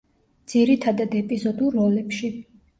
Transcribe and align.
ძირითადად 0.53 1.15
ეპიზოდურ 1.21 1.79
როლებში. 1.83 2.35